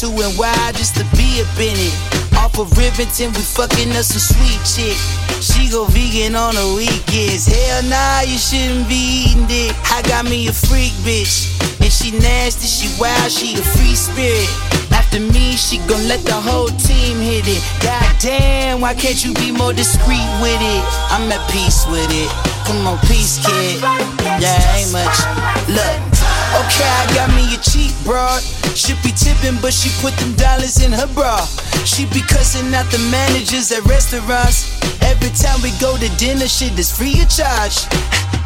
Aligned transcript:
to 0.00 0.08
and 0.08 0.36
why 0.36 0.52
just 0.76 0.94
to 0.96 1.04
be 1.16 1.40
up 1.40 1.56
in. 1.56 1.72
Off 2.36 2.58
of 2.58 2.68
Rivington, 2.76 3.32
we 3.32 3.40
fucking 3.40 3.90
us 3.96 4.12
some 4.12 4.20
sweet 4.20 4.60
chick. 4.68 4.96
She 5.40 5.70
go 5.70 5.86
vegan 5.88 6.36
on 6.36 6.54
the 6.54 6.68
weekends. 6.76 7.46
Hell 7.48 7.82
nah, 7.88 8.20
you 8.20 8.36
shouldn't 8.36 8.88
be 8.88 9.24
eating 9.24 9.46
dick. 9.46 9.72
I 9.88 10.02
got 10.04 10.28
me 10.28 10.48
a 10.48 10.52
freak 10.52 10.92
bitch. 11.00 11.48
And 11.80 11.88
she 11.90 12.12
nasty, 12.12 12.68
she 12.68 12.92
wild, 13.00 13.32
she 13.32 13.56
a 13.56 13.64
free 13.72 13.96
spirit. 13.96 14.48
After 14.92 15.20
me, 15.20 15.56
she 15.56 15.78
gon' 15.88 16.04
let 16.08 16.20
the 16.28 16.36
whole 16.36 16.68
team 16.68 17.16
hit 17.16 17.48
it. 17.48 17.62
God 17.80 18.04
damn, 18.20 18.82
why 18.82 18.92
can't 18.92 19.24
you 19.24 19.32
be 19.32 19.50
more 19.50 19.72
discreet 19.72 20.28
with 20.44 20.60
it? 20.60 20.82
I'm 21.08 21.24
at 21.32 21.40
peace 21.48 21.88
with 21.88 22.12
it. 22.12 22.28
Come 22.68 22.84
on, 22.86 22.98
peace, 23.08 23.40
kid. 23.40 23.80
Yeah, 24.44 24.60
ain't 24.76 24.92
much. 24.92 25.16
Look. 25.72 26.16
Okay, 26.56 26.84
I 26.84 27.04
got 27.14 27.28
me 27.32 27.54
a 27.54 27.58
cheap 27.64 27.92
broad. 28.04 28.42
Should 28.76 29.00
be 29.02 29.08
tipping, 29.16 29.56
but 29.62 29.72
she 29.72 29.88
put 30.04 30.12
them 30.20 30.34
dollars 30.36 30.84
in 30.84 30.92
her 30.92 31.08
bra. 31.16 31.40
She 31.88 32.04
be 32.12 32.20
cussing 32.20 32.68
out 32.74 32.84
the 32.92 33.00
managers 33.08 33.72
at 33.72 33.80
restaurants. 33.88 34.76
Every 35.00 35.32
time 35.32 35.62
we 35.64 35.72
go 35.80 35.96
to 35.96 36.08
dinner, 36.20 36.46
shit 36.46 36.78
is 36.78 36.92
free 36.92 37.16
of 37.24 37.30
charge. 37.32 37.88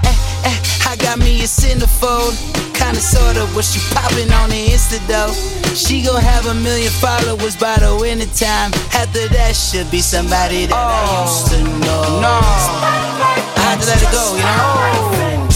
Eh, 0.06 0.14
eh, 0.46 0.58
I 0.86 0.94
got 1.02 1.18
me 1.18 1.42
a 1.42 1.50
centerfold. 1.50 2.38
Kinda 2.78 3.02
sorta 3.02 3.42
what 3.58 3.64
she 3.64 3.82
popping 3.92 4.30
on 4.30 4.50
the 4.50 4.70
Insta 4.70 5.02
though. 5.10 5.34
She 5.74 6.00
gon' 6.00 6.22
have 6.22 6.46
a 6.46 6.54
million 6.54 6.92
followers 7.02 7.56
by 7.56 7.76
the 7.82 7.98
winter 8.00 8.30
time. 8.30 8.70
After 8.94 9.26
that, 9.34 9.56
should 9.56 9.90
be 9.90 10.00
somebody 10.00 10.66
that 10.66 10.78
oh, 10.78 10.94
I 10.94 11.26
used 11.26 11.50
to 11.50 11.58
know. 11.82 12.22
No, 12.22 12.38
I 12.38 13.66
had 13.66 13.80
to 13.82 13.86
let 13.90 13.98
it 13.98 14.12
go, 14.14 14.38
you 14.38 14.46
know. 14.46 15.50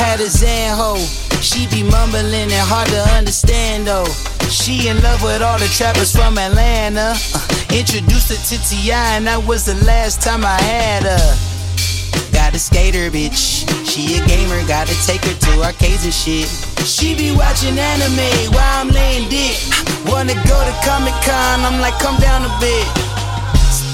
Had 0.00 0.18
a 0.20 0.30
Zan 0.30 0.78
hoe. 0.78 1.29
She 1.40 1.66
be 1.68 1.82
mumbling 1.82 2.52
and 2.52 2.66
hard 2.68 2.88
to 2.88 3.00
understand 3.16 3.86
though. 3.86 4.04
She 4.50 4.88
in 4.88 5.00
love 5.00 5.22
with 5.22 5.40
all 5.40 5.58
the 5.58 5.68
trappers 5.72 6.12
from 6.14 6.36
Atlanta. 6.36 7.16
Uh, 7.16 7.48
introduced 7.72 8.28
her 8.28 8.36
to 8.36 8.56
T.I. 8.68 9.16
and 9.16 9.26
that 9.26 9.40
was 9.46 9.64
the 9.64 9.78
last 9.86 10.20
time 10.20 10.44
I 10.44 10.60
had 10.60 11.02
her. 11.08 11.26
Got 12.32 12.54
a 12.54 12.58
skater 12.58 13.10
bitch. 13.10 13.64
She 13.88 14.20
a 14.20 14.26
gamer, 14.26 14.60
gotta 14.68 14.94
take 15.06 15.24
her 15.24 15.34
to 15.34 15.64
arcades 15.64 16.04
and 16.04 16.12
shit. 16.12 16.46
She 16.84 17.16
be 17.16 17.32
watching 17.34 17.78
anime 17.78 18.52
while 18.52 18.84
I'm 18.84 18.90
laying 18.92 19.28
dick. 19.28 19.56
Wanna 20.06 20.36
go 20.44 20.58
to 20.60 20.74
Comic 20.84 21.16
Con, 21.24 21.64
I'm 21.64 21.80
like, 21.80 21.96
come 21.98 22.20
down 22.20 22.44
a 22.44 22.52
bit. 22.60 23.09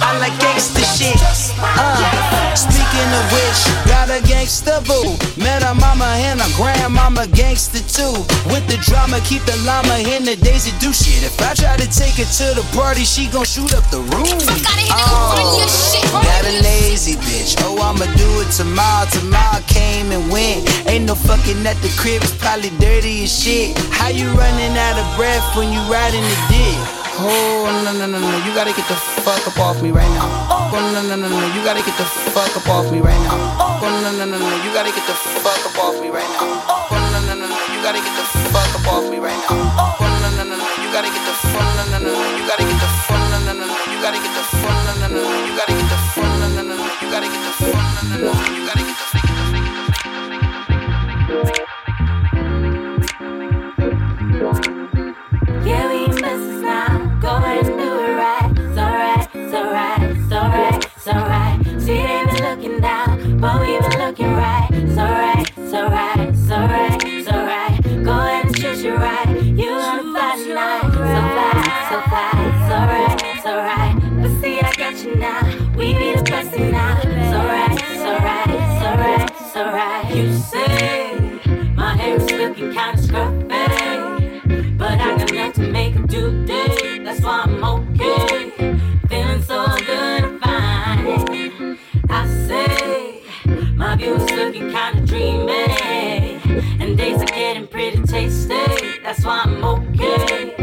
I 0.07 0.19
like 0.23 0.39
gangsta 0.39 0.87
shit. 0.87 1.19
Uh, 1.59 2.55
speaking 2.55 3.11
of 3.11 3.27
which, 3.35 3.61
got 3.91 4.07
a 4.07 4.23
gangsta 4.23 4.79
boo. 4.87 5.19
Met 5.35 5.67
a 5.67 5.75
mama 5.75 6.07
and 6.23 6.39
a 6.39 6.47
grandmama 6.55 7.27
gangsta 7.35 7.83
too. 7.91 8.15
With 8.47 8.63
the 8.71 8.79
drama, 8.87 9.19
keep 9.27 9.43
the 9.51 9.59
llama 9.67 9.99
in 9.99 10.23
the 10.23 10.37
daisy 10.37 10.71
do 10.79 10.93
shit. 10.95 11.27
If 11.27 11.43
I 11.43 11.55
try 11.55 11.77
to 11.77 11.89
take 11.91 12.23
her 12.23 12.29
to 12.39 12.47
the 12.55 12.63
party, 12.71 13.03
she 13.03 13.27
gon' 13.27 13.45
shoot 13.45 13.75
up 13.75 13.83
the 13.91 13.99
room. 14.15 14.31
Oh, 14.95 15.35
got 16.23 16.45
a 16.47 16.55
lazy 16.63 17.19
bitch. 17.27 17.59
Oh, 17.67 17.75
I'ma 17.83 18.07
do 18.15 18.31
it 18.47 18.51
tomorrow. 18.55 19.11
Tomorrow 19.11 19.59
came 19.67 20.13
and 20.13 20.31
went. 20.31 20.71
Ain't 20.87 21.07
no 21.07 21.17
fucking 21.17 21.67
at 21.67 21.83
the 21.83 21.91
crib, 21.99 22.23
it's 22.23 22.31
probably 22.39 22.71
dirty 22.79 23.25
as 23.25 23.35
shit. 23.35 23.77
How 23.91 24.07
you 24.07 24.31
running 24.39 24.79
out 24.79 25.03
of 25.03 25.07
breath 25.19 25.43
when 25.57 25.73
you 25.73 25.83
riding 25.91 26.23
the 26.23 26.39
dick? 26.47 26.96
Oh, 27.16 27.64
no, 27.64 27.96
no, 27.96 28.04
no, 28.04 28.20
no, 28.20 28.30
you 28.44 28.52
gotta 28.52 28.76
get 28.76 28.85
the 28.92 28.96
fuck 29.25 29.40
up 29.49 29.56
off 29.56 29.80
me 29.80 29.88
right 29.88 30.08
now. 30.12 30.28
Oh, 30.68 30.76
no, 30.92 31.00
no, 31.00 31.16
no, 31.16 31.25
no, 31.25 31.40
you 31.56 31.64
gotta 31.64 31.80
get 31.80 31.96
the 31.96 32.04
fuck 32.04 32.52
up 32.52 32.68
off 32.68 32.92
me 32.92 33.00
right 33.00 33.16
now. 33.25 33.56
Oh, 33.56 33.88
no, 33.88 34.12
no, 34.12 34.28
no, 34.28 34.37
no, 34.37 34.49
you 34.61 34.68
gotta 34.76 34.92
get 34.92 35.00
the 35.08 35.16
fuck 35.40 35.64
up 35.64 35.80
off 35.80 35.96
me 35.96 36.12
right 36.12 36.28
now. 36.37 36.61
Oh, 36.68 36.92
no, 36.92 37.16
no, 37.25 37.32
no, 37.32 37.49
no, 37.49 37.56
you 37.73 37.80
gotta 37.80 38.04
get 38.04 38.12
the 38.12 38.25
fuck 38.52 38.68
up 38.76 38.85
off 38.92 39.08
me 39.08 39.16
right 39.16 39.40
now. 39.49 39.56
Oh, 39.96 39.96
no, 39.96 40.28
no, 40.37 40.44
no, 40.44 40.61
no, 40.61 40.66
you 40.85 40.92
gotta 40.92 41.08
get 41.08 41.25
the 41.25 41.32
fun, 41.56 41.64
no, 41.80 41.85
no, 41.88 42.04
no, 42.04 42.12
no, 42.12 42.37
you 42.37 42.44
gotta 42.44 42.68
get 42.68 42.76
the 42.85 42.88
fun, 43.08 43.25
no, 43.32 43.38
no, 43.49 43.52
no, 43.56 43.64
no, 43.64 43.76
you 43.88 43.96
gotta 44.04 44.20
get 44.20 44.32
the 44.37 44.44
fun, 44.61 44.76
no, 44.85 44.92
no, 44.92 45.08
no, 45.08 45.25
no, 45.25 45.37
you 45.40 45.52
gotta 45.56 45.73
get 45.73 45.88
the 45.88 45.99
fun, 46.12 46.32
no, 46.37 46.46
no, 46.52 46.61
no, 46.68 46.75
no, 46.76 46.85
you 47.00 47.08
gotta 47.08 47.28
get 47.32 47.40
the 47.40 47.52
fun, 47.64 47.88
no, 47.96 48.02
no, 48.12 48.28
no, 48.28 48.44
you 48.52 48.61
gotta 48.68 48.85
get 48.85 48.96
the 61.07 61.47
but 63.41 63.61
we 63.61 63.79
been 63.79 63.99
looking 63.99 64.33
right. 64.33 64.69
So 64.95 65.05
right, 65.05 65.47
so 65.55 65.87
right, 65.89 66.35
so 66.35 66.57
right, 66.57 67.25
so 67.25 67.33
right. 67.33 68.05
Go 68.05 68.13
ahead 68.13 68.47
and 68.47 68.57
choose 68.57 68.83
your 68.83 68.99
right. 68.99 69.29
You 69.43 69.71
on 69.71 70.01
a 70.01 70.03
fly 70.03 70.37
tonight, 70.37 70.83
so 70.83 70.91
fly, 71.33 71.53
so 71.91 71.99
fly, 72.09 72.33
so 72.69 72.77
right, 72.93 73.43
so 73.43 73.57
right. 73.57 73.95
But 74.21 74.41
see, 74.41 74.59
I 74.61 74.73
got 74.73 75.05
you 75.05 75.15
now. 75.17 75.43
We 75.77 75.95
be 75.95 76.17
the 76.17 76.23
best 76.23 76.59
now. 76.59 77.01
So 77.01 77.39
right, 77.39 77.79
so 78.03 78.11
right, 78.29 78.51
so 78.81 78.89
right, 79.05 79.31
so 79.53 79.61
right. 79.65 80.15
You 80.15 80.33
say 80.37 81.71
my 81.75 81.97
hair 81.97 82.17
is 82.17 82.31
looking 82.33 82.73
kinda 82.73 83.01
scruffy, 83.01 84.79
but 84.79 85.01
I 85.01 85.19
got 85.19 85.31
enough 85.31 85.55
to 85.55 85.71
make 85.71 85.95
a 85.95 86.03
do 86.07 86.45
day. 86.47 86.99
That's 87.05 87.21
why 87.21 87.43
I'm 87.45 87.63
okay, 87.63 88.36
view's 94.07 94.31
looking 94.31 94.71
kinda 94.71 95.01
dreamy. 95.05 96.39
And 96.81 96.97
days 96.97 97.21
are 97.21 97.27
getting 97.27 97.67
pretty 97.67 98.03
tasty. 98.03 98.55
That's 99.03 99.25
why 99.25 99.43
I'm 99.45 99.65
okay. 99.65 100.56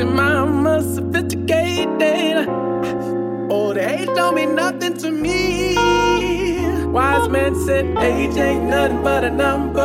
Foxy 0.00 0.04
mama, 0.04 0.82
sophisticated. 0.82 2.48
Oh, 2.48 3.50
Old 3.50 3.76
age 3.76 4.06
don't 4.14 4.34
mean 4.34 4.54
nothing 4.54 4.96
to 4.98 5.10
me. 5.10 5.74
Wise 6.86 7.28
man 7.28 7.54
said 7.66 7.86
age 7.98 8.36
ain't 8.36 8.64
nothing 8.64 9.02
but 9.02 9.24
a 9.24 9.30
number. 9.30 9.80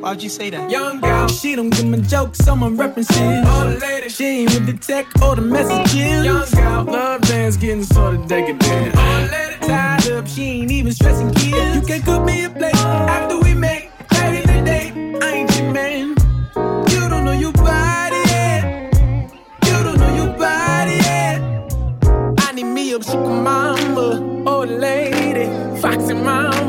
Why'd 0.00 0.22
you 0.22 0.28
say 0.28 0.50
that? 0.50 0.70
Young 0.70 1.00
girl, 1.00 1.28
she 1.28 1.56
don't 1.56 1.70
give 1.70 1.86
me 1.86 2.00
jokes, 2.02 2.38
someone 2.38 2.76
references. 2.76 3.16
Old 3.16 3.80
lady, 3.80 4.08
she 4.10 4.24
ain't 4.24 4.54
with 4.54 4.66
the 4.66 4.74
tech 4.74 5.06
or 5.22 5.36
the 5.36 5.42
messages. 5.42 6.24
Young 6.24 6.50
girl, 6.50 6.84
love 6.84 7.22
dance 7.22 7.56
getting 7.56 7.84
sorta 7.84 8.18
decadent. 8.26 8.96
Old 8.96 9.30
lady, 9.30 9.56
tied 9.60 10.10
up, 10.10 10.26
she 10.26 10.42
ain't 10.60 10.70
even 10.70 10.92
stressing 10.92 11.32
kids. 11.34 11.76
You 11.76 11.82
can 11.82 12.02
cook 12.02 12.24
me 12.24 12.44
a 12.44 12.50
plate 12.50 12.74
after 12.76 13.38
we 13.38 13.54
make 13.54 13.83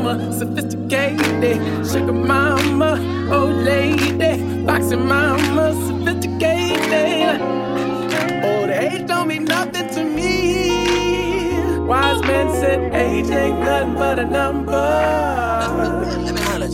mama, 0.06 0.32
sophisticated, 0.32 1.86
sugar 1.86 2.12
mama, 2.12 2.92
old 3.32 3.56
lady, 3.64 4.64
foxy 4.64 4.96
mama, 4.96 5.74
sophisticated. 5.86 7.40
Oh, 7.40 8.60
old 8.60 8.70
age 8.70 9.06
don't 9.06 9.28
mean 9.28 9.44
nothing 9.44 9.88
to 9.94 10.04
me. 10.04 11.78
Wise 11.86 12.20
men 12.22 12.48
said 12.60 12.94
age 12.94 13.30
ain't 13.30 13.58
nothing 13.60 13.94
but 13.94 14.18
a 14.18 14.24
number. 14.24 14.72
Let 14.72 16.34
me 16.34 16.40
holler 16.40 16.66
at 16.66 16.72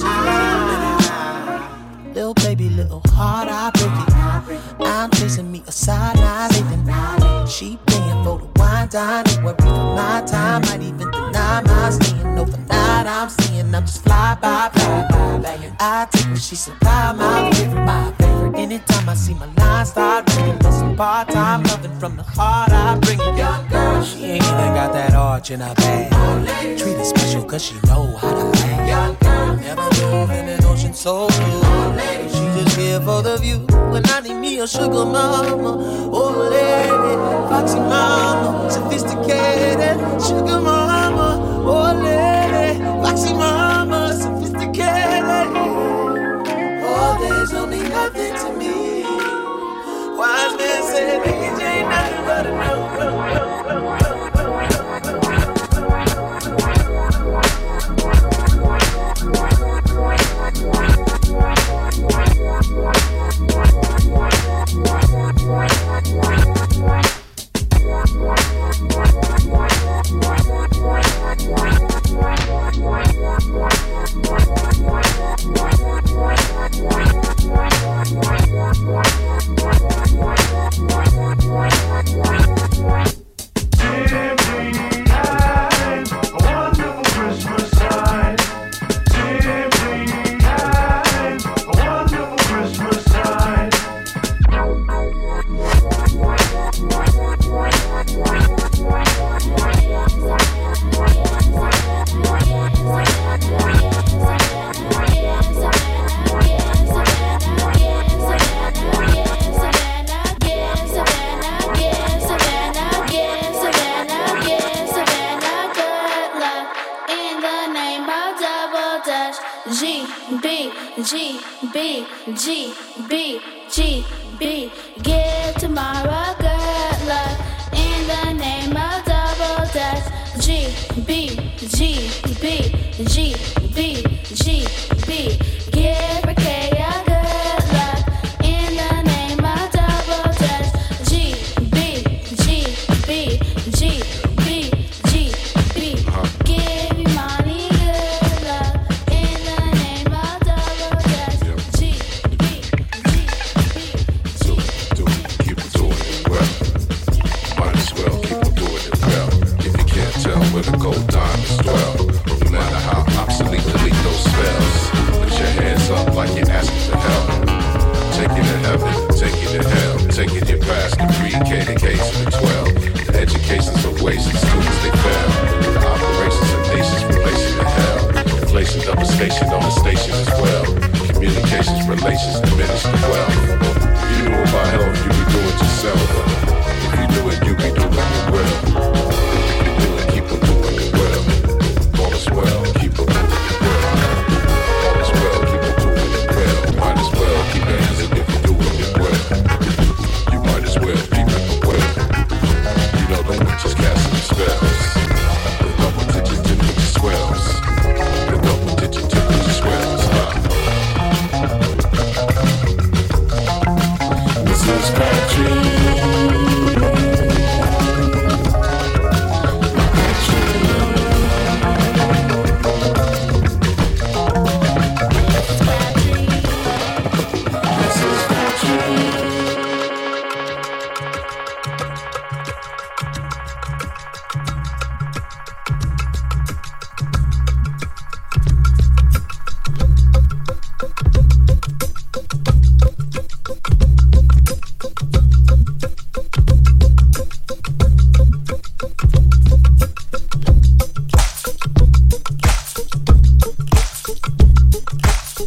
you. 2.04 2.12
Little 2.14 2.34
baby, 2.34 2.68
little 2.68 3.02
heart, 3.08 3.48
I 3.48 3.70
break 3.70 3.92
it. 4.02 4.86
I'm 4.86 5.10
chasing 5.12 5.50
me 5.50 5.62
a 5.66 5.72
side 5.72 6.18
eye 6.18 6.48
living. 6.52 6.82
She 7.46 7.78
paying 7.86 8.24
for 8.24 8.38
the 8.38 8.48
wine, 8.56 8.88
dine, 8.88 9.24
don't 9.24 9.44
worry 9.44 9.56
for 9.60 9.94
my 9.96 10.22
time. 10.26 10.62
Might 10.62 10.82
even 10.82 11.10
my 11.60 11.90
staying 11.90 12.38
overnight. 12.38 13.06
I'm 13.06 13.28
seeing 13.28 13.74
I'm 13.74 13.84
just 13.84 14.02
fly 14.04 14.36
by, 14.40 14.70
fly 14.72 15.06
by. 15.10 15.22
I 15.84 16.06
take 16.12 16.28
what 16.28 16.40
she 16.40 16.54
supply, 16.54 17.12
my 17.12 17.50
favorite, 17.50 17.84
my 17.84 18.12
favorite. 18.12 18.56
Anytime 18.56 19.08
I 19.08 19.14
see 19.14 19.34
my 19.34 19.46
line 19.54 19.84
start 19.84 20.32
ringing, 20.36 20.56
for 20.58 20.70
some 20.70 20.94
part 20.94 21.28
time 21.28 21.64
loving 21.64 21.98
from 21.98 22.16
the 22.16 22.22
heart, 22.22 22.70
I 22.70 22.96
bring 23.00 23.18
it. 23.20 23.36
Young 23.36 23.68
girl, 23.68 24.00
she 24.04 24.24
ain't 24.24 24.44
even 24.44 24.74
got 24.78 24.92
that 24.92 25.14
arch 25.14 25.50
in 25.50 25.58
her 25.58 25.74
bag. 25.74 26.78
Treat 26.78 26.96
her 26.96 27.04
special 27.04 27.44
cause 27.44 27.64
she 27.64 27.74
know 27.86 28.14
how 28.16 28.30
to 28.30 28.56
play. 28.56 28.88
Young 28.88 29.16
girl, 29.16 29.56
never 29.56 29.88
live 29.98 30.30
in 30.30 30.48
an 30.50 30.64
ocean 30.64 30.94
so 30.94 31.26
blue. 31.26 31.62
She 32.28 32.62
just 32.62 32.76
here 32.76 33.00
for 33.00 33.20
the 33.22 33.38
view. 33.38 33.66
When 33.90 34.06
I 34.06 34.20
need 34.20 34.34
me 34.34 34.60
a 34.60 34.66
sugar 34.68 35.04
mama, 35.04 35.42
oh 36.12 36.48
lady, 36.48 37.16
foxy 37.50 37.80
mama, 37.80 38.70
sophisticated, 38.70 39.98
sugar 40.22 40.60
mama, 40.60 40.91
oh 41.64 41.92
lady, 42.02 43.34
mama, 43.34 44.12
sophisticated. 44.14 45.12
Nothing 47.92 48.34
to 48.34 48.58
me. 48.58 49.04
Wise 50.18 50.56
man 50.58 50.82
said, 50.82 51.22
age 51.26 51.62
ain't 51.62 51.88
nothing 51.88 52.24
but 52.26 52.46
a 52.46 52.50
In 53.46 53.51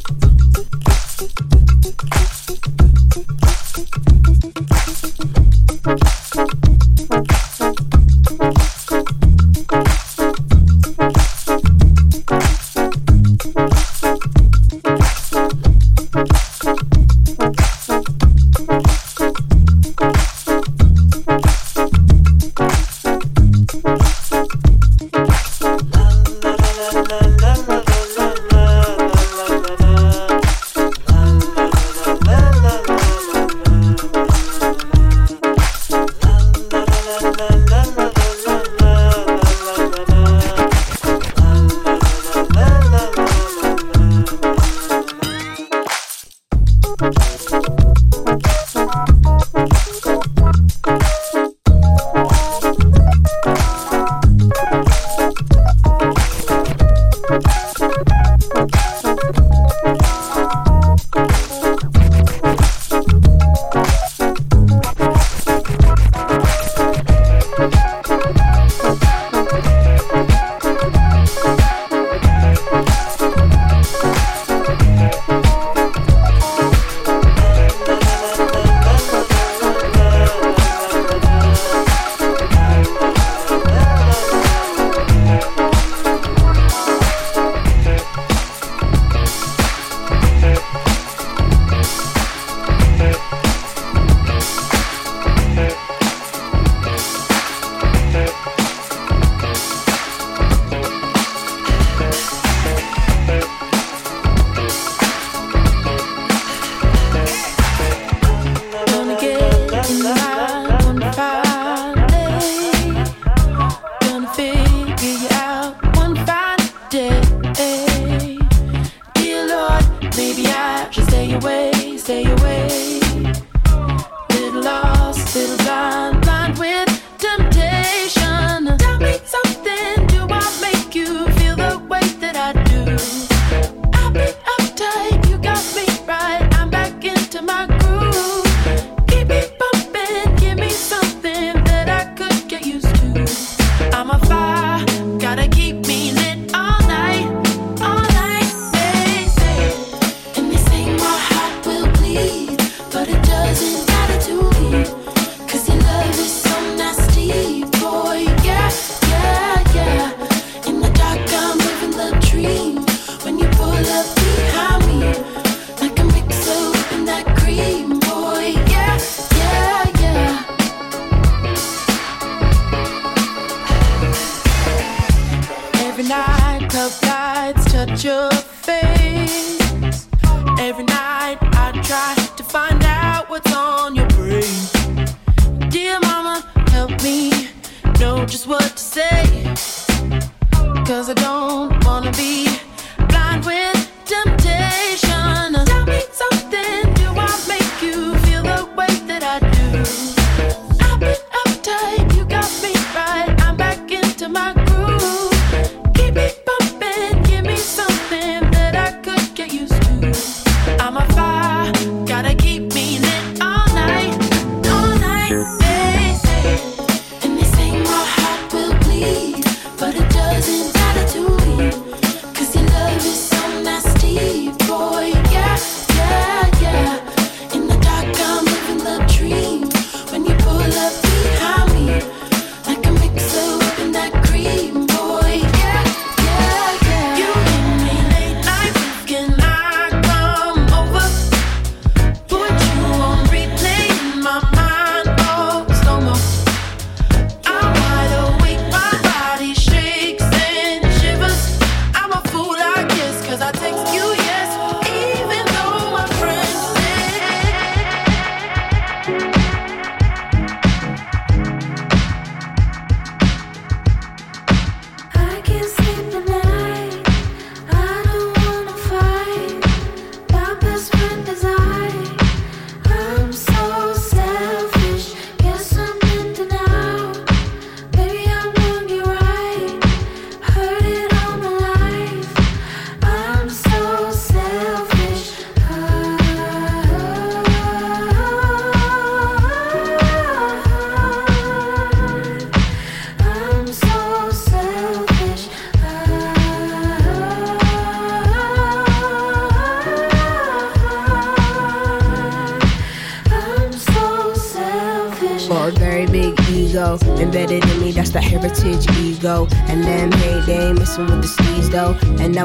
but 0.03 0.44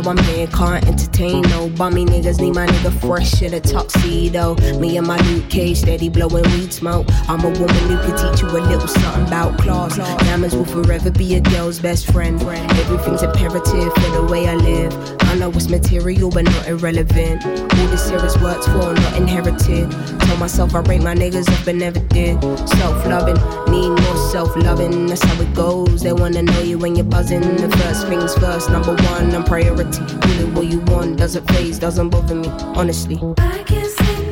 I'm 0.07 0.17
man 0.17 0.47
can't 0.49 0.87
entertain 0.87 1.43
no 1.43 1.69
bummy 1.69 2.05
niggas. 2.05 2.41
Need 2.41 2.55
my 2.55 2.67
nigga 2.67 2.93
fresh 3.01 3.43
in 3.43 3.55
a 3.55 3.61
tuxedo. 3.61 4.55
Me 4.79 4.97
and 4.97 5.07
my 5.07 5.19
new 5.29 5.43
Cage 5.49 5.79
steady 5.79 6.09
blowing 6.09 6.45
weed 6.53 6.73
smoke. 6.73 7.07
I'm 7.29 7.41
a 7.41 7.51
woman 7.51 7.69
who 7.69 7.99
can 7.99 8.17
teach 8.17 8.43
you 8.43 8.49
a 8.49 8.61
little 8.61 8.89
something 8.89 9.27
about 9.27 9.59
claws. 9.59 9.97
Diamonds 9.97 10.57
will 10.57 10.65
forever 10.65 11.11
be 11.11 11.35
a 11.35 11.41
girl's 11.41 11.79
best 11.79 12.11
friend. 12.13 12.41
Everything's 12.43 13.23
imperative 13.23 13.93
for 13.93 14.11
the 14.11 14.27
way 14.31 14.49
I 14.49 14.55
live. 14.55 15.20
I 15.31 15.37
know 15.37 15.49
it's 15.51 15.69
material 15.69 16.29
but 16.29 16.43
not 16.43 16.67
irrelevant. 16.67 17.47
All 17.47 17.87
this 17.87 18.11
here 18.11 18.25
is 18.27 18.37
worked 18.39 18.65
for, 18.65 18.93
not 18.93 19.17
inherited. 19.17 19.89
Told 20.23 20.41
myself 20.41 20.75
I 20.75 20.81
rate 20.81 21.03
my 21.03 21.15
niggas 21.15 21.49
up 21.57 21.65
but 21.65 21.77
never 21.77 22.01
did. 22.01 22.43
Self 22.69 23.07
loving, 23.07 23.37
need 23.71 23.91
more 23.91 24.17
self 24.33 24.57
loving. 24.57 25.07
That's 25.07 25.23
how 25.23 25.41
it 25.41 25.55
goes. 25.55 26.03
They 26.03 26.13
wanna 26.13 26.43
know 26.43 26.61
you 26.63 26.79
when 26.79 26.97
you're 26.97 27.05
buzzing. 27.05 27.43
The 27.43 27.69
first 27.79 28.09
things 28.09 28.35
first, 28.39 28.71
number 28.71 28.97
one, 28.97 29.33
I'm 29.33 29.45
priority. 29.45 30.03
Really, 30.27 30.51
what 30.51 30.67
you 30.67 30.81
want 30.81 31.19
doesn't 31.19 31.47
phase, 31.53 31.79
doesn't 31.79 32.09
bother 32.11 32.35
me, 32.35 32.49
honestly. 32.75 33.21
I 33.39 33.63
can't 33.63 33.87
sleep. 33.87 34.30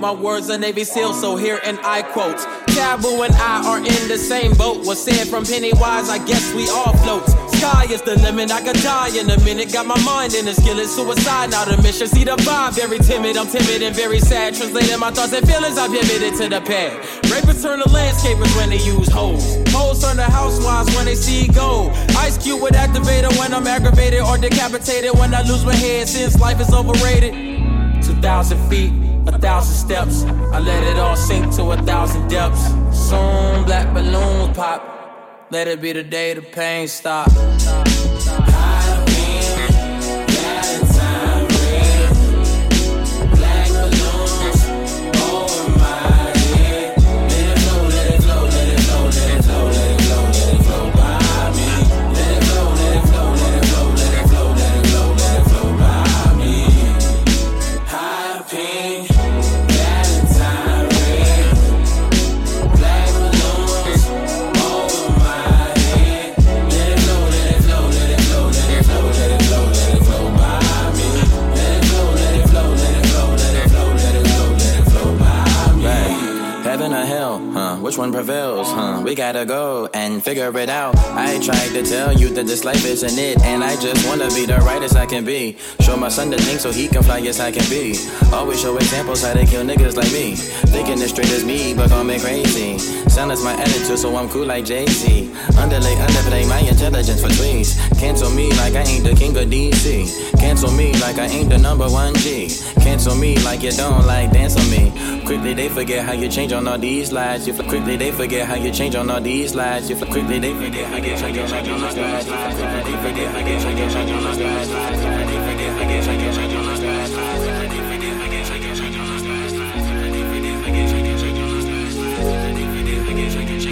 My 0.00 0.12
words 0.12 0.48
are 0.48 0.56
Navy 0.56 0.82
SEAL, 0.84 1.12
so 1.12 1.36
here 1.36 1.60
and 1.62 1.78
I 1.84 2.00
quote. 2.00 2.38
Taboo 2.68 3.20
and 3.20 3.34
I 3.34 3.60
are 3.68 3.76
in 3.76 4.08
the 4.08 4.16
same 4.16 4.54
boat. 4.54 4.86
What's 4.86 5.02
said 5.02 5.28
from 5.28 5.44
Pennywise, 5.44 6.08
I 6.08 6.24
guess 6.24 6.54
we 6.54 6.66
all 6.70 6.96
float. 7.04 7.28
Sky 7.52 7.84
is 7.90 8.00
the 8.00 8.16
limit, 8.16 8.50
I 8.50 8.62
could 8.62 8.80
die 8.80 9.10
in 9.14 9.28
a 9.28 9.38
minute. 9.44 9.70
Got 9.74 9.84
my 9.84 10.00
mind 10.02 10.32
in 10.32 10.48
a 10.48 10.54
skillet, 10.54 10.86
suicide, 10.86 11.50
not 11.50 11.70
a 11.70 11.76
mission. 11.82 12.06
See 12.06 12.24
the 12.24 12.36
vibe, 12.36 12.76
very 12.76 12.98
timid, 12.98 13.36
I'm 13.36 13.46
timid 13.46 13.82
and 13.82 13.94
very 13.94 14.20
sad. 14.20 14.54
Translating 14.54 14.98
my 14.98 15.10
thoughts 15.10 15.34
and 15.34 15.46
feelings, 15.46 15.76
I've 15.76 15.92
admitted 15.92 16.32
to 16.40 16.48
the 16.48 16.62
pad. 16.62 16.96
Rapists 17.28 17.62
turn 17.62 17.80
to 17.80 17.88
landscapers 17.90 18.56
when 18.56 18.70
they 18.70 18.80
use 18.80 19.12
hoes. 19.12 19.58
Hoes 19.68 20.00
turn 20.00 20.16
to 20.16 20.22
housewives 20.22 20.96
when 20.96 21.04
they 21.04 21.14
see 21.14 21.46
gold. 21.48 21.92
Ice 22.16 22.42
Cube 22.42 22.62
would 22.62 22.74
activate 22.74 23.28
when 23.36 23.52
I'm 23.52 23.66
aggravated 23.66 24.22
or 24.22 24.38
decapitated 24.38 25.12
when 25.18 25.34
I 25.34 25.42
lose 25.42 25.66
my 25.66 25.74
head 25.74 26.08
since 26.08 26.40
life 26.40 26.58
is 26.58 26.72
overrated. 26.72 27.34
2,000 28.02 28.70
feet 28.70 28.99
a 29.26 29.38
thousand 29.38 29.74
steps. 29.74 30.24
I 30.24 30.58
let 30.58 30.82
it 30.84 30.98
all 30.98 31.16
sink 31.16 31.54
to 31.56 31.72
a 31.72 31.76
thousand 31.82 32.28
depths. 32.28 32.66
Soon 32.92 33.64
black 33.64 33.92
balloons 33.94 34.56
pop. 34.56 34.80
Let 35.50 35.66
it 35.68 35.80
be 35.80 35.92
the 35.92 36.04
day 36.04 36.34
the 36.34 36.42
pain 36.42 36.86
stops. 36.88 37.34
gotta 79.32 79.46
go 79.46 79.88
and 79.94 80.24
figure 80.24 80.50
it 80.58 80.68
out. 80.68 80.92
I 81.14 81.38
tried 81.38 81.68
to 81.74 81.84
tell 81.84 82.12
you 82.12 82.30
that 82.34 82.46
this 82.46 82.64
life 82.64 82.84
isn't 82.84 83.16
it, 83.16 83.40
and 83.42 83.62
I 83.62 83.80
just 83.80 84.04
wanna 84.08 84.26
be 84.30 84.44
the 84.44 84.58
rightest 84.58 84.96
I 84.96 85.06
can 85.06 85.24
be. 85.24 85.56
Show 85.78 85.96
my 85.96 86.08
son 86.08 86.30
the 86.30 86.38
thing 86.38 86.58
so 86.58 86.72
he 86.72 86.88
can 86.88 87.04
fly 87.04 87.20
as 87.20 87.38
I 87.38 87.52
can 87.52 87.62
be. 87.70 87.94
Always 88.32 88.60
show 88.60 88.76
examples 88.76 89.22
how 89.22 89.34
to 89.34 89.46
kill 89.46 89.64
niggas 89.64 89.94
like 89.94 90.10
me. 90.10 90.34
Thinking 90.74 91.00
as 91.00 91.10
straight 91.10 91.30
as 91.30 91.44
me, 91.44 91.74
but 91.74 91.90
gon' 91.90 92.08
be 92.08 92.18
crazy. 92.18 92.76
Sound 93.10 93.32
is 93.32 93.42
my 93.42 93.52
attitude, 93.54 93.98
so 93.98 94.14
I'm 94.16 94.28
cool 94.28 94.46
like 94.46 94.64
Jay 94.64 94.86
Z. 94.86 95.34
Underlay, 95.58 95.96
underplay 95.96 96.48
my 96.48 96.60
intelligence 96.60 97.20
for 97.20 97.26
tweets. 97.28 97.74
Cancel 97.98 98.30
me 98.30 98.50
like 98.50 98.74
I 98.76 98.82
ain't 98.82 99.02
the 99.02 99.14
king 99.14 99.36
of 99.36 99.48
DC. 99.50 100.38
Cancel 100.38 100.70
me 100.70 100.92
like 101.00 101.18
I 101.18 101.26
ain't 101.26 101.50
the 101.50 101.58
number 101.58 101.88
one 101.88 102.14
G. 102.14 102.48
Cancel 102.80 103.16
me 103.16 103.36
like 103.40 103.64
you 103.64 103.72
don't 103.72 104.06
like 104.06 104.30
dance 104.30 104.56
on 104.56 104.70
me. 104.70 104.92
Quickly 105.26 105.54
they 105.54 105.68
forget 105.68 106.06
how 106.06 106.12
you 106.12 106.28
change 106.28 106.52
on 106.52 106.68
all 106.68 106.78
these 106.78 107.10
lies. 107.10 107.48
You 107.48 107.54
quickly 107.54 107.96
they 107.96 108.12
forget 108.12 108.46
how 108.46 108.54
you 108.54 108.70
change 108.70 108.94
on 108.94 109.10
all 109.10 109.20
these 109.20 109.56
lies. 109.56 109.90
You 109.90 109.96
quickly 109.96 110.38
they 110.38 110.54
forget 110.54 110.86
how 110.86 110.98
you 110.98 111.16
change 111.18 111.36
on 111.36 111.50
all 111.50 111.60
these 111.60 111.98
lies. 111.98 112.24
Quickly 112.26 112.82
they 112.84 112.96
forget 113.02 113.32
how 113.32 113.40
you 113.40 113.90
change 113.90 114.10
on 114.12 114.24
all 114.24 114.36
these 114.36 114.70
lies. 114.70 114.70
Quickly 114.70 115.24
they 115.26 115.40
forget 115.50 115.74
how 115.74 116.12
you 116.12 116.32
change 116.32 116.54
on 116.54 116.56
all 116.56 116.70
these 116.70 116.79
lies. 116.79 116.79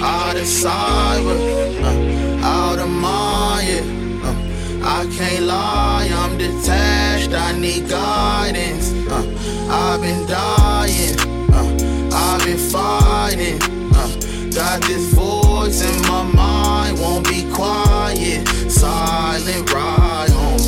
out 0.02 0.36
of 0.36 0.42
cyber, 0.42 1.38
uh, 1.82 2.46
out 2.46 2.78
of 2.78 2.88
mind, 2.88 3.68
yeah. 3.68 3.82
Uh, 4.24 4.80
I 4.84 5.06
can't 5.16 5.44
lie, 5.44 6.08
I'm 6.12 6.38
detached, 6.38 7.32
I 7.32 7.58
need 7.58 7.88
guidance. 7.88 8.92
Uh, 9.08 9.24
I've 9.70 10.00
been 10.00 10.26
dying, 10.26 11.18
uh, 11.52 12.14
I've 12.14 12.44
been 12.44 12.58
fighting. 12.58 13.60
Uh, 13.94 14.50
got 14.54 14.80
this 14.82 15.12
voice 15.14 15.82
in 15.82 16.02
my 16.02 16.22
mind, 16.22 17.00
won't 17.00 17.26
be 17.28 17.50
quiet. 17.52 18.46
Silent 18.70 19.72
ride 19.72 20.30
home, 20.30 20.58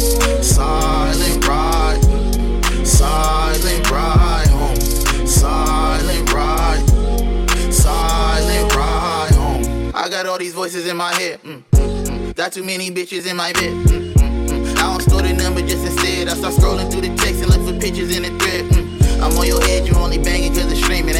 silent 0.43 1.47
ride, 1.47 2.01
silent 2.85 3.91
ride. 3.91 4.20
These 10.41 10.55
voices 10.55 10.87
in 10.89 10.97
my 10.97 11.13
head. 11.15 11.41
Mm, 11.43 11.63
mm, 11.71 12.07
mm. 12.07 12.35
Got 12.35 12.53
too 12.53 12.65
many 12.65 12.91
bitches 12.91 13.31
in 13.31 13.37
my 13.37 13.53
bed. 13.53 13.73
Mm, 13.87 14.15
mm, 14.15 14.49
mm. 14.49 14.77
I 14.77 14.83
don't 14.89 15.03
store 15.03 15.21
the 15.21 15.35
number 15.35 15.61
just 15.61 15.85
instead. 15.85 16.29
I 16.29 16.35
start 16.35 16.55
scrolling 16.55 16.91
through 16.91 17.03
the 17.03 17.15
text 17.17 17.43
and 17.43 17.51
look 17.53 17.61
for 17.61 17.79
pictures 17.79 18.17
in 18.17 18.23
the 18.23 18.33
thread. 18.41 18.65
Mm. 18.73 19.21
I'm 19.21 19.37
on 19.37 19.47
your 19.47 19.61
head, 19.61 19.87
you 19.87 19.95
only 19.97 20.17
banging 20.17 20.55
cause 20.55 20.65
it's 20.73 20.81
streaming, 20.81 21.15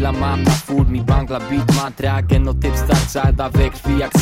la 0.00 0.12
mam 0.12 0.42
na 0.42 0.50
full, 0.50 0.86
mi 0.88 1.00
bangla 1.00 1.38
beat 1.48 1.74
ma 1.74 1.90
tre 1.90 2.08
tragen 2.08 2.42
no 2.42 2.52
tips 2.52 2.78
starca 2.78 3.32
da 3.32 3.48
vek 3.48 3.74
Švijak 3.76 4.17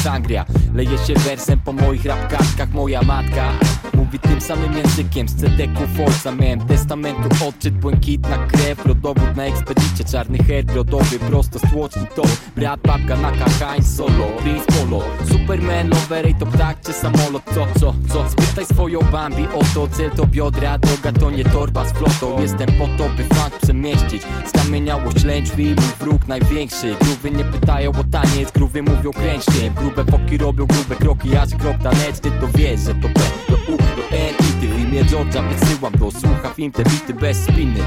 Leje 0.74 0.98
się 0.98 1.14
wersem 1.14 1.60
po 1.60 1.72
moich 1.72 2.04
rapkartkach 2.04 2.70
Moja 2.72 3.02
matka. 3.02 3.52
Mówi 3.94 4.18
tym 4.18 4.40
samym 4.40 4.76
językiem 4.76 5.28
z 5.28 5.34
CD-ku 5.34 5.82
Forza. 5.96 6.32
Miałem 6.32 6.60
testamentu 6.60 7.28
odczyt 7.48 7.74
błękitna 7.74 8.38
krew. 8.46 8.86
Rodowód 8.86 9.36
na 9.36 9.44
ekspedycie 9.44 10.04
Czarny 10.04 10.38
herb 10.38 10.74
rodowy 10.74 11.18
Prosto 11.18 11.58
z 11.58 11.62
tłoczki 11.62 12.00
to. 12.14 12.22
Brat 12.56 12.80
babka 12.80 13.16
na 13.16 13.30
kakań 13.30 13.82
solo 13.82 14.26
Prince 14.42 14.66
Polo. 14.66 15.02
Superman 15.28 15.88
Loverej 15.88 16.34
to 16.34 16.46
ptak 16.46 16.80
czy 16.80 16.92
samolot? 16.92 17.42
Co, 17.54 17.66
co, 17.80 17.94
co? 18.12 18.30
Spytaj 18.30 18.66
swoją 18.66 19.00
Bambi 19.00 19.44
o 19.54 19.60
to. 19.74 19.88
Cel 19.88 20.10
to 20.10 20.26
biodra 20.26 20.78
Droga 20.78 21.12
to 21.12 21.30
nie 21.30 21.44
torba 21.44 21.84
z 21.84 21.92
flotą. 21.92 22.42
Jestem 22.42 22.68
po 22.78 22.88
to 22.98 23.08
by 23.08 23.24
funk 23.24 23.58
przemieścić 23.62 24.22
Skamieniałość 24.46 25.24
lędźwi 25.24 25.64
Mój 25.64 25.94
wróg 26.00 26.26
największy. 26.26 26.96
Gruwy 27.00 27.30
nie 27.30 27.44
pytają 27.44 27.90
o 27.90 28.04
taniec 28.04 28.52
Gruwy 28.52 28.82
mówią 28.82 29.10
kręć 29.10 29.44
się 29.44 29.70
Grube 29.96 30.12
foki 30.12 30.38
robią 30.38 30.66
grube 30.66 30.96
kroki 30.96 31.36
Aż 31.36 31.50
krok 31.50 31.76
taneczny 31.82 32.30
to 32.40 32.48
wiesz, 32.54 32.80
że 32.80 32.94
to 32.94 33.08
B 33.08 33.20
do 33.48 33.56
U 33.72 33.76
do 33.76 34.16
N 34.16 34.34
I 34.40 34.60
ty. 34.60 34.68
W 34.68 34.78
imię 34.80 35.04
George'a 35.04 35.48
wysyłam 35.48 35.92
do 35.92 36.10
Słucha 36.10 36.50
film 36.54 36.72
te 36.72 36.84
bity 36.84 37.14
bez 37.14 37.36
spiny. 37.36 37.80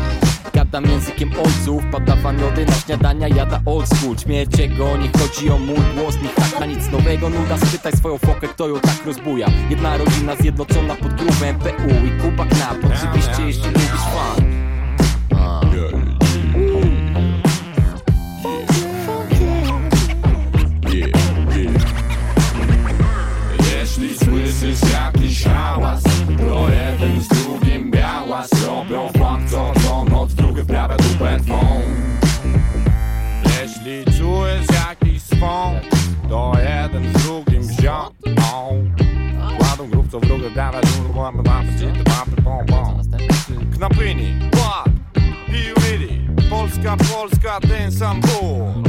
Gadam 0.53 0.85
językiem 0.85 1.31
ojców 1.31 1.83
Pada 1.91 2.15
miody 2.31 2.65
na 2.65 2.73
śniadania 2.73 3.27
Jada 3.27 3.61
old 3.65 3.87
school. 3.89 4.17
Śmierć 4.17 4.59
jego 4.59 4.97
Nie 4.97 5.09
chodzi 5.19 5.49
o 5.49 5.57
mój 5.57 5.77
głos 5.95 6.15
Niech 6.23 6.35
tak 6.35 6.59
na 6.59 6.65
nic 6.65 6.91
nowego. 6.91 7.29
Nuda 7.29 7.57
spytaj 7.57 7.93
swoją 7.93 8.17
fokę 8.17 8.47
Kto 8.47 8.67
ją 8.67 8.79
tak 8.79 9.05
rozbuja. 9.05 9.47
Jedna 9.69 9.97
rodzina 9.97 10.35
zjednoczona 10.35 10.95
pod 10.95 11.13
grubem 11.13 11.55
PU 11.59 11.89
i 12.07 12.21
Kuba 12.21 12.45
Knap 12.45 12.77
Oczywiście 12.77 13.43
jeśli 13.45 13.67
lubisz 13.67 13.89
fan 13.89 14.48
Dara 40.59 40.81
dun 40.81 41.15
mamy 41.15 41.41
mamy 41.43 41.75
dzień 41.77 42.03
mamy 42.07 42.41
bom 42.43 42.65
bom 42.65 43.01
Knapyni, 43.77 44.39
ład 44.55 44.89
i 45.47 46.49
Polska, 46.49 46.97
Polska, 46.97 47.59
ten 47.59 47.91
sam 47.91 48.21
ból 48.21 48.88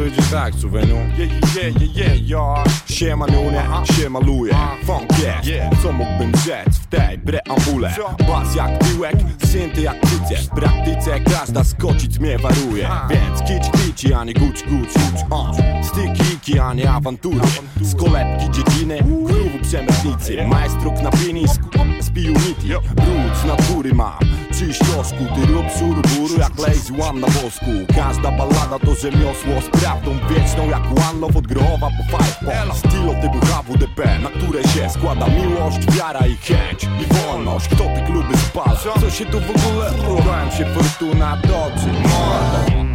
to 0.00 0.06
idzie 0.06 0.22
tak, 0.30 0.54
Słoweniu 0.54 0.96
Yeah, 0.96 1.30
yeah, 1.56 1.82
yeah, 1.82 1.96
yeah, 1.96 2.28
ja 2.28 2.64
Siema 2.88 3.26
Nunie, 3.26 3.62
siema 3.84 4.18
luje 4.18 4.54
Funk 4.84 5.18
jest, 5.18 5.82
co 5.82 5.92
mógłbym 5.92 6.32
rzec 6.46 6.76
w 6.76 6.86
tej 6.86 7.18
preambule 7.18 7.94
Bas 8.28 8.54
jak 8.54 8.78
piłek, 8.78 9.16
synty 9.44 9.82
jak 9.82 10.00
tyce 10.00 10.42
W 10.42 10.48
praktyce 10.48 11.20
każda 11.20 11.64
z 11.64 11.74
kocic 11.74 12.18
mnie 12.18 12.38
waruje 12.38 12.88
Więc 13.10 13.40
kici 13.40 13.70
kici, 13.70 14.14
a 14.14 14.24
nie 14.24 14.34
guci 14.34 14.64
guci 14.64 14.98
uh. 15.30 15.56
Stykiki, 15.86 16.58
a 16.58 16.74
nie 16.74 16.90
awantury 16.90 17.40
Z 17.80 17.94
kolebki 17.94 18.50
dziedziny, 18.50 18.98
grubu 19.02 19.58
przemytnicy 19.62 20.46
Majstruk 20.46 21.02
na 21.02 21.10
pinisku, 21.10 21.68
z 22.00 22.08
Unity 22.08 22.88
Brud 22.94 23.36
z 23.42 23.44
natury 23.44 23.94
mam, 23.94 24.18
przy 24.60 24.74
ścieżku 24.74 25.24
Ty 25.34 25.52
rób 25.52 25.66
suruburu 25.78 26.38
jak 26.38 26.58
lazy 26.58 26.92
łam 26.98 27.20
na 27.20 27.26
wosku. 27.26 27.70
Każda 27.96 28.30
ballada 28.30 28.78
to 28.78 28.94
rzemiosło 28.94 29.60
z 29.60 29.80
prawdą 29.80 30.18
wieczną 30.30 30.68
Jak 30.70 30.82
one 30.86 31.20
love 31.20 31.38
od 31.38 31.46
Grochowa 31.46 31.88
po 31.90 32.18
Fireport 32.18 32.78
Stylo 32.78 33.14
typu 33.22 33.46
HWDP, 33.46 34.18
na 34.18 34.30
które 34.30 34.62
się 34.62 34.90
składa 34.90 35.26
miłość, 35.26 35.78
wiara 35.96 36.26
i 36.26 36.36
chęć 36.36 36.84
I 36.84 37.14
wolność, 37.14 37.68
kto 37.68 37.84
te 37.84 38.06
kluby 38.06 38.36
spala? 38.36 38.76
Co 39.00 39.10
się 39.10 39.26
tu 39.26 39.40
w 39.40 39.50
ogóle 39.50 39.92
urwałem 40.08 40.50
się 40.50 40.64
fortuna 40.64 41.36
toczy 41.42 41.92
Mordo 42.02 42.90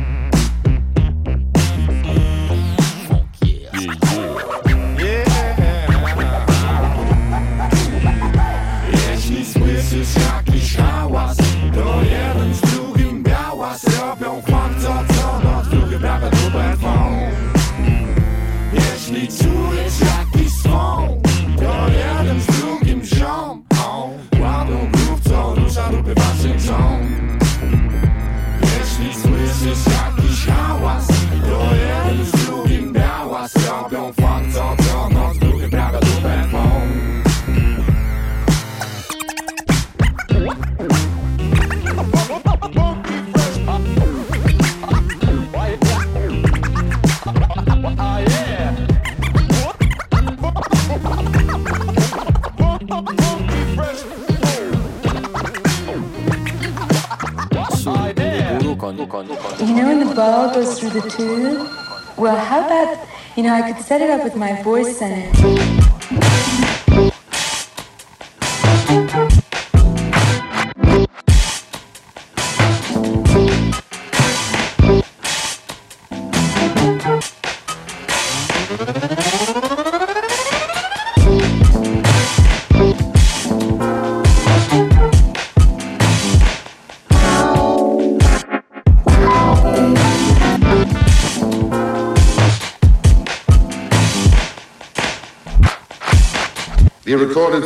I 63.66 63.74
could 63.74 63.84
set 63.84 64.00
it 64.00 64.12
up 64.12 64.24
with 64.24 64.36
my 64.36 64.62
voice 64.62 65.02
in 65.02 65.12
it. 65.12 65.85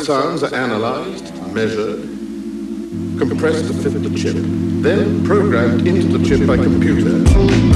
Sounds 0.00 0.42
are 0.42 0.54
analyzed, 0.54 1.34
measured, 1.52 2.00
compressed 3.18 3.66
to 3.66 3.74
fit 3.74 4.02
the 4.02 4.10
chip, 4.16 4.34
then 4.82 5.24
programmed 5.24 5.86
into 5.86 6.16
the 6.16 6.24
chip 6.24 6.46
by 6.46 6.56
computer. 6.56 7.69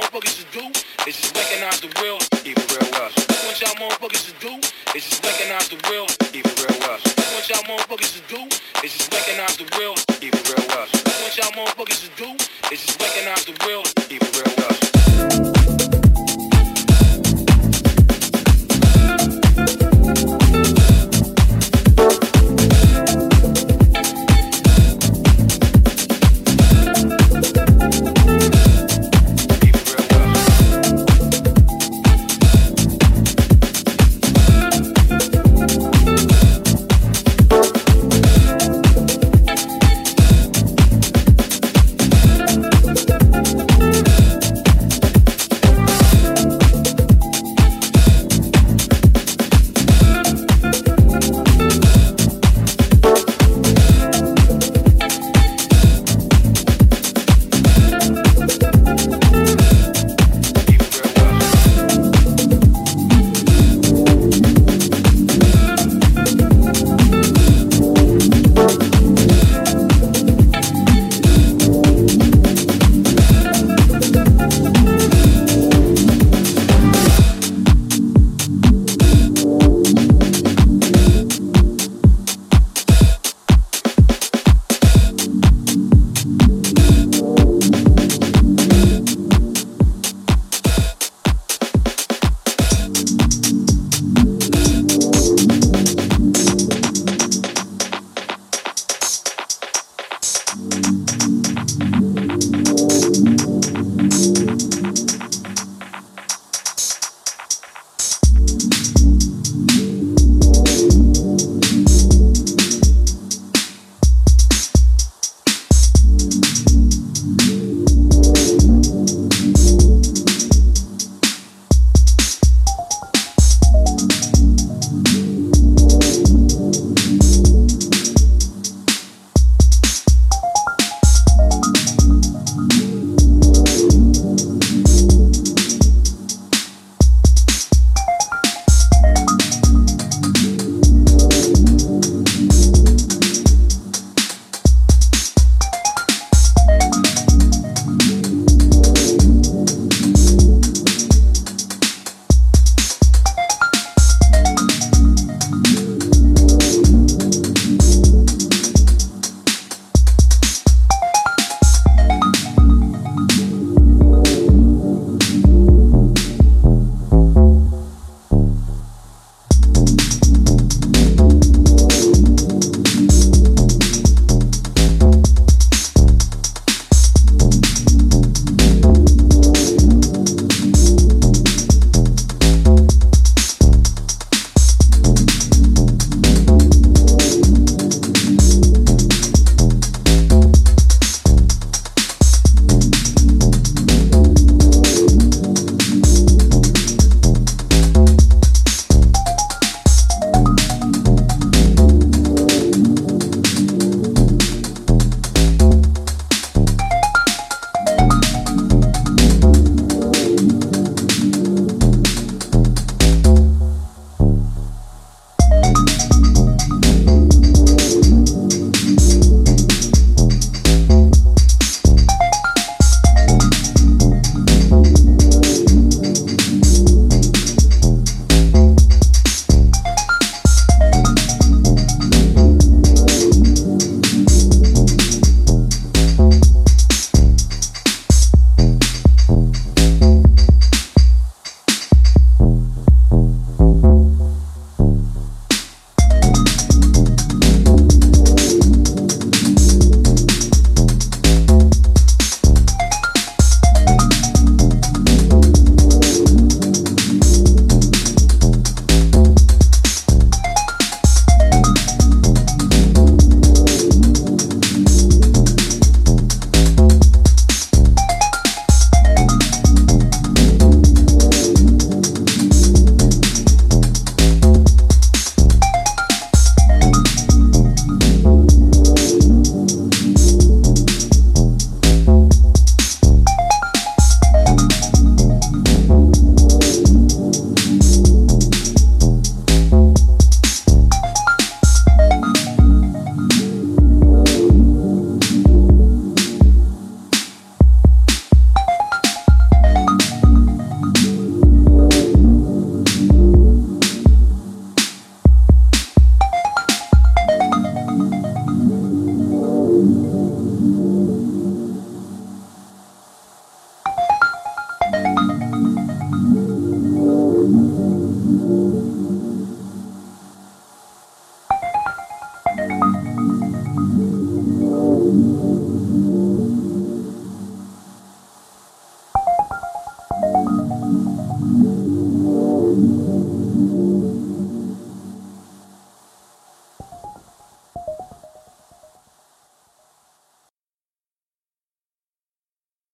Motherfuckers 0.00 0.36
to 0.44 0.58
do 0.58 0.66
is 1.08 1.16
just 1.16 1.36
recognize 1.36 1.80
the 1.80 1.88